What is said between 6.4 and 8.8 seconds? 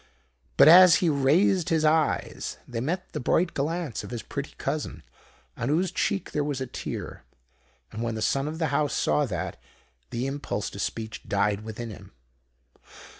was a tear. And when the Son of the